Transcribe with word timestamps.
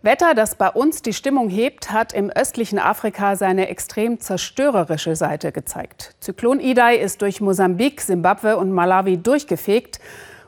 Wetter, 0.00 0.34
das 0.34 0.54
bei 0.54 0.70
uns 0.70 1.02
die 1.02 1.12
Stimmung 1.12 1.48
hebt, 1.48 1.90
hat 1.90 2.12
im 2.12 2.30
östlichen 2.30 2.78
Afrika 2.78 3.34
seine 3.34 3.68
extrem 3.68 4.20
zerstörerische 4.20 5.16
Seite 5.16 5.50
gezeigt. 5.50 6.14
Zyklon 6.20 6.60
Idai 6.60 6.96
ist 6.96 7.20
durch 7.20 7.40
Mosambik, 7.40 8.00
Simbabwe 8.00 8.58
und 8.58 8.70
Malawi 8.70 9.16
durchgefegt 9.16 9.98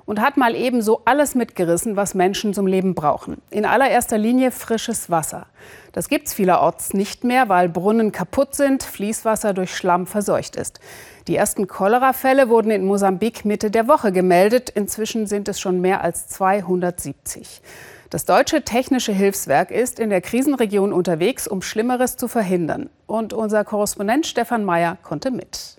und 0.07 0.21
hat 0.21 0.37
mal 0.37 0.55
ebenso 0.55 1.03
alles 1.05 1.35
mitgerissen, 1.35 1.97
was 1.97 2.15
Menschen 2.15 2.55
zum 2.55 2.69
Leben 2.69 2.95
brauchen. 2.95 3.43
In 3.51 3.65
allererster 3.65 4.19
Linie 4.19 4.53
frisches 4.53 5.11
Wasser. 5.11 5.47
Das 5.91 6.09
gibt 6.09 6.29
es 6.29 6.35
vielerorts 6.35 6.95
nicht 6.95 7.25
mehr, 7.25 7.49
weil 7.49 7.69
Brunnen 7.69 8.13
kaputt 8.13 8.55
sind, 8.55 8.85
Fließwasser 8.85 9.53
durch 9.53 9.75
Schlamm 9.75 10.07
verseucht 10.07 10.55
ist. 10.55 10.79
Die 11.27 11.35
ersten 11.35 11.67
Cholera-Fälle 11.67 12.49
wurden 12.49 12.71
in 12.71 12.85
Mosambik 12.85 13.45
Mitte 13.45 13.73
der 13.73 13.89
Woche 13.89 14.13
gemeldet. 14.13 14.71
Inzwischen 14.71 15.27
sind 15.27 15.49
es 15.49 15.59
schon 15.59 15.81
mehr 15.81 16.03
als 16.03 16.29
270. 16.29 17.63
Das 18.11 18.25
deutsche 18.25 18.63
technische 18.63 19.13
Hilfswerk 19.13 19.71
ist 19.71 20.01
in 20.01 20.11
der 20.11 20.21
Krisenregion 20.21 20.93
unterwegs, 20.93 21.47
um 21.47 21.63
Schlimmeres 21.63 22.17
zu 22.17 22.27
verhindern. 22.27 22.91
Und 23.07 23.33
unser 23.33 23.65
Korrespondent 23.65 24.27
Stefan 24.27 24.65
Mayer 24.65 24.99
konnte 25.01 25.31
mit. 25.31 25.77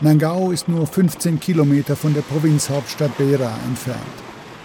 Nangao 0.00 0.52
ist 0.52 0.68
nur 0.68 0.86
15 0.86 1.40
Kilometer 1.40 1.96
von 1.96 2.14
der 2.14 2.20
Provinzhauptstadt 2.20 3.18
Beira 3.18 3.52
entfernt. 3.66 3.98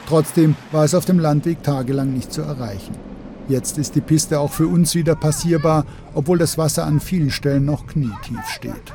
Trotzdem 0.07 0.55
war 0.71 0.83
es 0.83 0.93
auf 0.93 1.05
dem 1.05 1.17
Landweg 1.17 1.63
tagelang 1.63 2.13
nicht 2.13 2.31
zu 2.31 2.43
erreichen. 2.43 2.95
Jetzt 3.47 3.79
ist 3.79 3.95
die 3.95 4.01
Piste 4.01 4.39
auch 4.39 4.51
für 4.51 4.67
uns 4.67 4.93
wieder 4.93 5.15
passierbar, 5.15 5.87
obwohl 6.13 6.37
das 6.37 6.59
Wasser 6.59 6.85
an 6.85 6.99
vielen 6.99 7.31
Stellen 7.31 7.65
noch 7.65 7.87
knietief 7.87 8.47
steht. 8.49 8.93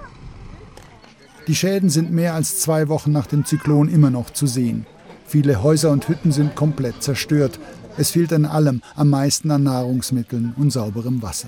Die 1.49 1.57
Schäden 1.57 1.91
sind 1.91 2.13
mehr 2.13 2.35
als 2.35 2.61
zwei 2.61 2.89
Wochen 2.89 3.11
nach 3.11 3.27
dem 3.27 3.45
Zyklon 3.45 3.89
immer 3.89 4.11
noch 4.11 4.31
zu 4.31 4.47
sehen. 4.47 4.87
Viele 5.31 5.63
Häuser 5.63 5.93
und 5.93 6.09
Hütten 6.09 6.33
sind 6.33 6.57
komplett 6.57 7.05
zerstört. 7.05 7.61
Es 7.97 8.11
fehlt 8.11 8.33
an 8.33 8.45
allem, 8.45 8.83
am 8.97 9.11
meisten 9.11 9.53
an 9.53 9.63
Nahrungsmitteln 9.63 10.55
und 10.57 10.73
sauberem 10.73 11.23
Wasser. 11.23 11.47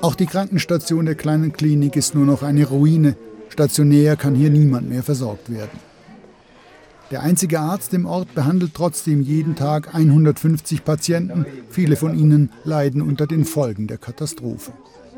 Auch 0.00 0.16
die 0.16 0.26
Krankenstation 0.26 1.06
der 1.06 1.14
kleinen 1.14 1.52
Klinik 1.52 1.94
ist 1.94 2.16
nur 2.16 2.26
noch 2.26 2.42
eine 2.42 2.66
Ruine. 2.66 3.16
Stationär 3.48 4.16
kann 4.16 4.34
hier 4.34 4.50
niemand 4.50 4.88
mehr 4.88 5.04
versorgt 5.04 5.52
werden. 5.52 5.78
Der 7.10 7.22
einzige 7.22 7.60
Arzt 7.60 7.94
im 7.94 8.06
Ort 8.06 8.34
behandelt 8.34 8.72
trotzdem 8.74 9.20
jeden 9.22 9.56
Tag 9.56 9.94
150 9.94 10.84
Patienten. 10.84 11.46
Viele 11.68 11.96
von 11.96 12.18
ihnen 12.18 12.50
leiden 12.64 13.02
unter 13.02 13.26
den 13.26 13.44
Folgen 13.44 13.86
der 13.86 13.98
Katastrophe. 13.98 14.72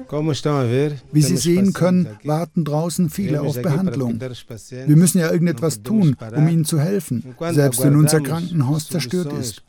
Wie 0.08 1.22
Sie 1.22 1.36
sehen 1.36 1.72
können, 1.72 2.06
warten 2.22 2.64
draußen 2.64 3.10
viele 3.10 3.40
auf 3.40 3.60
Behandlung. 3.60 4.20
Wir 4.20 4.96
müssen 4.96 5.18
ja 5.18 5.30
irgendetwas 5.30 5.82
tun, 5.82 6.16
um 6.34 6.48
ihnen 6.48 6.64
zu 6.64 6.78
helfen, 6.78 7.24
selbst 7.50 7.82
wenn 7.82 7.96
unser 7.96 8.20
Krankenhaus 8.20 8.88
zerstört 8.88 9.32
ist. 9.32 9.62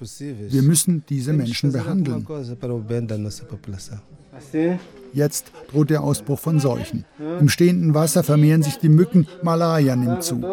Wir 0.50 0.62
müssen 0.62 1.04
diese 1.10 1.34
Menschen 1.34 1.72
behandeln. 1.72 2.26
Jetzt 5.14 5.52
droht 5.72 5.90
der 5.90 6.04
Ausbruch 6.04 6.40
von 6.40 6.60
Seuchen. 6.60 7.06
Im 7.40 7.50
stehenden 7.50 7.94
Wasser 7.94 8.23
vermehren 8.23 8.62
sich 8.62 8.78
die 8.78 8.90
Mücken, 8.90 9.28
Malaria 9.42 9.95
nimmt 9.95 10.23
zu. 10.23 10.44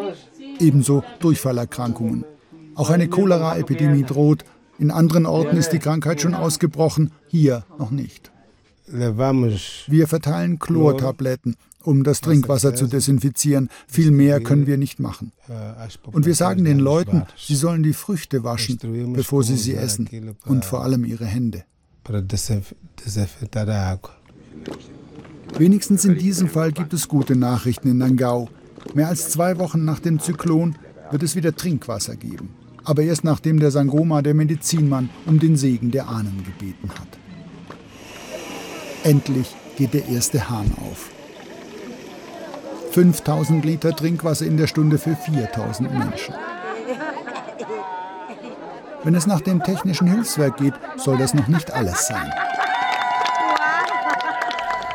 Ebenso 0.60 1.02
Durchfallerkrankungen. 1.20 2.24
Auch 2.74 2.90
eine 2.90 3.08
Cholera-Epidemie 3.08 4.04
droht. 4.04 4.44
In 4.78 4.90
anderen 4.90 5.26
Orten 5.26 5.56
ist 5.56 5.70
die 5.70 5.78
Krankheit 5.78 6.20
schon 6.20 6.34
ausgebrochen, 6.34 7.12
hier 7.28 7.64
noch 7.78 7.90
nicht. 7.90 8.32
Wir 8.86 10.08
verteilen 10.08 10.58
Chlortabletten, 10.58 11.56
um 11.82 12.02
das 12.04 12.20
Trinkwasser 12.20 12.74
zu 12.74 12.86
desinfizieren. 12.86 13.68
Viel 13.86 14.10
mehr 14.10 14.40
können 14.40 14.66
wir 14.66 14.76
nicht 14.76 15.00
machen. 15.00 15.32
Und 16.12 16.26
wir 16.26 16.34
sagen 16.34 16.64
den 16.64 16.80
Leuten, 16.80 17.22
sie 17.36 17.54
sollen 17.54 17.82
die 17.82 17.92
Früchte 17.92 18.44
waschen, 18.44 18.78
bevor 19.14 19.42
sie 19.42 19.56
sie 19.56 19.74
essen. 19.74 20.08
Und 20.44 20.64
vor 20.64 20.82
allem 20.82 21.04
ihre 21.04 21.24
Hände. 21.24 21.64
Wenigstens 25.56 26.04
in 26.04 26.18
diesem 26.18 26.48
Fall 26.48 26.72
gibt 26.72 26.92
es 26.92 27.08
gute 27.08 27.36
Nachrichten 27.36 27.88
in 27.88 27.98
Nangao. 27.98 28.48
Mehr 28.92 29.08
als 29.08 29.30
zwei 29.30 29.58
Wochen 29.58 29.84
nach 29.84 30.00
dem 30.00 30.20
Zyklon 30.20 30.76
wird 31.10 31.22
es 31.22 31.36
wieder 31.36 31.56
Trinkwasser 31.56 32.16
geben. 32.16 32.54
Aber 32.84 33.02
erst 33.02 33.24
nachdem 33.24 33.60
der 33.60 33.70
Sangoma, 33.70 34.20
der 34.20 34.34
Medizinmann, 34.34 35.08
um 35.26 35.38
den 35.38 35.56
Segen 35.56 35.90
der 35.90 36.08
Ahnen 36.08 36.44
gebeten 36.44 36.90
hat. 36.90 37.08
Endlich 39.04 39.54
geht 39.76 39.94
der 39.94 40.06
erste 40.08 40.50
Hahn 40.50 40.70
auf. 40.90 41.10
5000 42.92 43.64
Liter 43.64 43.96
Trinkwasser 43.96 44.46
in 44.46 44.56
der 44.56 44.66
Stunde 44.66 44.98
für 44.98 45.16
4000 45.16 45.92
Menschen. 45.92 46.34
Wenn 49.02 49.14
es 49.14 49.26
nach 49.26 49.40
dem 49.40 49.62
technischen 49.62 50.06
Hilfswerk 50.06 50.56
geht, 50.58 50.74
soll 50.96 51.18
das 51.18 51.34
noch 51.34 51.48
nicht 51.48 51.72
alles 51.72 52.06
sein. 52.06 52.32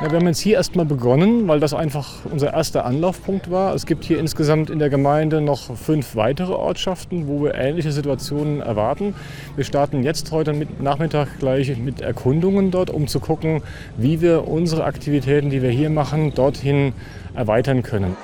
Ja, 0.02 0.10
wir 0.10 0.18
haben 0.18 0.28
jetzt 0.28 0.40
hier 0.40 0.56
erstmal 0.56 0.86
begonnen, 0.86 1.50
weil 1.50 1.60
das 1.60 1.74
einfach 1.74 2.24
unser 2.32 2.54
erster 2.54 2.86
Anlaufpunkt 2.86 3.52
war. 3.52 3.76
Es 3.76 3.86
gibt 3.86 4.06
hier 4.06 4.18
insgesamt 4.18 4.70
in 4.70 4.80
der 4.80 4.90
Gemeinde 4.90 5.42
noch 5.42 5.76
fünf 5.76 6.16
weitere 6.16 6.54
Ortschaften, 6.54 7.28
wo 7.28 7.44
wir 7.44 7.56
ähnliche 7.56 7.92
Situationen 7.92 8.62
erwarten. 8.62 9.14
Wir 9.58 9.66
starten 9.66 10.02
jetzt 10.02 10.32
heute 10.32 10.54
Nachmittag 10.80 11.38
gleich 11.40 11.78
mit 11.78 12.00
Erkundungen 12.00 12.72
dort, 12.72 12.92
um 12.92 13.08
zu 13.10 13.20
gucken, 13.20 13.62
wie 13.98 14.22
wir 14.22 14.48
unsere 14.48 14.86
Aktivitäten, 14.86 15.50
die 15.50 15.62
wir 15.62 15.70
hier 15.70 15.90
machen, 15.90 16.34
dorthin 16.34 16.94
erweitern 17.34 17.84
können. 17.84 18.16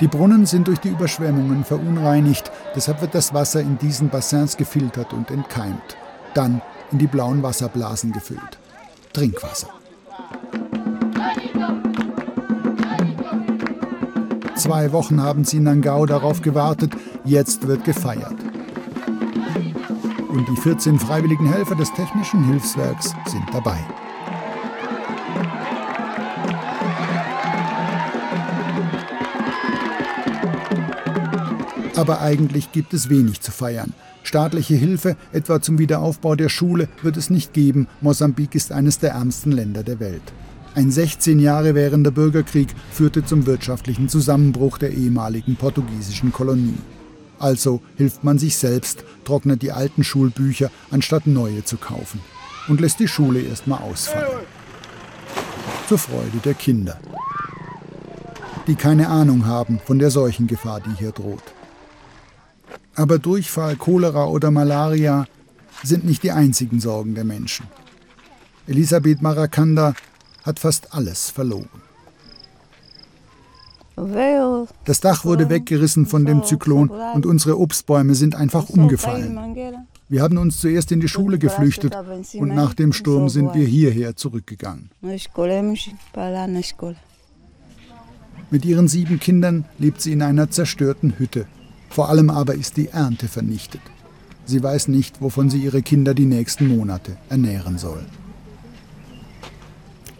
Die 0.00 0.08
Brunnen 0.08 0.44
sind 0.44 0.66
durch 0.66 0.80
die 0.80 0.88
Überschwemmungen 0.88 1.62
verunreinigt, 1.62 2.50
deshalb 2.74 3.00
wird 3.00 3.14
das 3.14 3.32
Wasser 3.32 3.60
in 3.60 3.78
diesen 3.78 4.08
Bassins 4.08 4.56
gefiltert 4.56 5.12
und 5.12 5.30
entkeimt, 5.30 5.96
dann 6.34 6.62
in 6.90 6.98
die 6.98 7.06
blauen 7.06 7.44
Wasserblasen 7.44 8.10
gefüllt. 8.10 8.58
Trinkwasser. 9.12 9.68
Zwei 14.64 14.92
Wochen 14.92 15.20
haben 15.20 15.44
sie 15.44 15.58
in 15.58 15.64
Nangao 15.64 16.06
darauf 16.06 16.40
gewartet, 16.40 16.94
jetzt 17.26 17.68
wird 17.68 17.84
gefeiert. 17.84 18.32
Und 20.30 20.48
die 20.48 20.56
14 20.56 20.98
freiwilligen 20.98 21.46
Helfer 21.52 21.74
des 21.74 21.92
Technischen 21.92 22.42
Hilfswerks 22.44 23.14
sind 23.26 23.44
dabei. 23.52 23.76
Aber 31.94 32.22
eigentlich 32.22 32.72
gibt 32.72 32.94
es 32.94 33.10
wenig 33.10 33.42
zu 33.42 33.52
feiern. 33.52 33.92
Staatliche 34.22 34.76
Hilfe, 34.76 35.18
etwa 35.34 35.60
zum 35.60 35.78
Wiederaufbau 35.78 36.36
der 36.36 36.48
Schule, 36.48 36.88
wird 37.02 37.18
es 37.18 37.28
nicht 37.28 37.52
geben. 37.52 37.86
Mosambik 38.00 38.54
ist 38.54 38.72
eines 38.72 38.98
der 38.98 39.10
ärmsten 39.10 39.52
Länder 39.52 39.82
der 39.82 40.00
Welt. 40.00 40.32
Ein 40.76 40.90
16 40.90 41.38
Jahre 41.38 41.76
währender 41.76 42.10
Bürgerkrieg 42.10 42.68
führte 42.90 43.24
zum 43.24 43.46
wirtschaftlichen 43.46 44.08
Zusammenbruch 44.08 44.78
der 44.78 44.90
ehemaligen 44.90 45.54
portugiesischen 45.54 46.32
Kolonie. 46.32 46.78
Also 47.38 47.80
hilft 47.96 48.24
man 48.24 48.38
sich 48.38 48.56
selbst, 48.56 49.04
trocknet 49.24 49.62
die 49.62 49.70
alten 49.70 50.02
Schulbücher, 50.02 50.72
anstatt 50.90 51.28
neue 51.28 51.64
zu 51.64 51.76
kaufen. 51.76 52.20
Und 52.66 52.80
lässt 52.80 52.98
die 52.98 53.06
Schule 53.06 53.40
erstmal 53.40 53.82
ausfallen. 53.82 54.40
Zur 55.88 55.98
Freude 55.98 56.38
der 56.44 56.54
Kinder, 56.54 56.98
die 58.66 58.74
keine 58.74 59.08
Ahnung 59.08 59.46
haben 59.46 59.78
von 59.84 60.00
der 60.00 60.10
Seuchengefahr, 60.10 60.80
die 60.80 60.98
hier 60.98 61.12
droht. 61.12 61.42
Aber 62.96 63.18
Durchfall, 63.18 63.76
Cholera 63.76 64.26
oder 64.26 64.50
Malaria 64.50 65.26
sind 65.82 66.04
nicht 66.04 66.22
die 66.22 66.32
einzigen 66.32 66.80
Sorgen 66.80 67.14
der 67.14 67.24
Menschen. 67.24 67.66
Elisabeth 68.66 69.20
Marakanda 69.20 69.94
hat 70.44 70.58
fast 70.60 70.94
alles 70.94 71.30
verloren. 71.30 71.68
Das 74.84 75.00
Dach 75.00 75.24
wurde 75.24 75.48
weggerissen 75.48 76.06
von 76.06 76.24
dem 76.24 76.42
Zyklon 76.42 76.90
und 76.90 77.26
unsere 77.26 77.58
Obstbäume 77.58 78.14
sind 78.14 78.34
einfach 78.34 78.68
umgefallen. 78.68 79.38
Wir 80.08 80.22
haben 80.22 80.36
uns 80.36 80.60
zuerst 80.60 80.92
in 80.92 81.00
die 81.00 81.08
Schule 81.08 81.38
geflüchtet 81.38 81.96
und 82.34 82.48
nach 82.48 82.74
dem 82.74 82.92
Sturm 82.92 83.28
sind 83.28 83.54
wir 83.54 83.66
hierher 83.66 84.16
zurückgegangen. 84.16 84.90
Mit 88.50 88.64
ihren 88.64 88.88
sieben 88.88 89.18
Kindern 89.20 89.64
lebt 89.78 90.00
sie 90.00 90.12
in 90.12 90.22
einer 90.22 90.50
zerstörten 90.50 91.18
Hütte. 91.18 91.46
Vor 91.88 92.08
allem 92.08 92.30
aber 92.30 92.54
ist 92.54 92.76
die 92.76 92.88
Ernte 92.88 93.28
vernichtet. 93.28 93.80
Sie 94.44 94.62
weiß 94.62 94.88
nicht, 94.88 95.22
wovon 95.22 95.48
sie 95.48 95.58
ihre 95.58 95.82
Kinder 95.82 96.12
die 96.12 96.26
nächsten 96.26 96.68
Monate 96.68 97.16
ernähren 97.30 97.78
soll. 97.78 98.04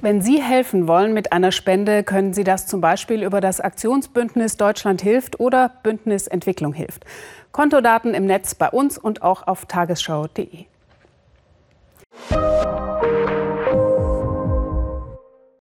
Wenn 0.04 0.20
Sie 0.20 0.42
helfen 0.42 0.86
wollen 0.86 1.14
mit 1.14 1.32
einer 1.32 1.50
Spende, 1.50 2.04
können 2.04 2.34
Sie 2.34 2.44
das 2.44 2.66
zum 2.66 2.82
Beispiel 2.82 3.22
über 3.22 3.40
das 3.40 3.58
Aktionsbündnis 3.58 4.58
Deutschland 4.58 5.00
hilft 5.00 5.40
oder 5.40 5.70
Bündnis 5.82 6.26
Entwicklung 6.26 6.74
hilft. 6.74 7.06
Kontodaten 7.52 8.12
im 8.12 8.26
Netz 8.26 8.54
bei 8.54 8.68
uns 8.68 8.98
und 8.98 9.22
auch 9.22 9.46
auf 9.46 9.64
tagesschau.de. 9.64 10.66